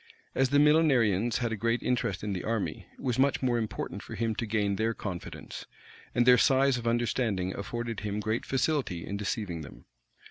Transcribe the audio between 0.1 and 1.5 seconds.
As the Millenarians